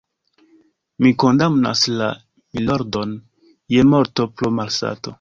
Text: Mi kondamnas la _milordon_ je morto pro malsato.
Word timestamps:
Mi 1.05 1.11
kondamnas 1.25 1.85
la 2.01 2.09
_milordon_ 2.53 3.09
je 3.79 3.89
morto 3.95 4.31
pro 4.37 4.57
malsato. 4.59 5.09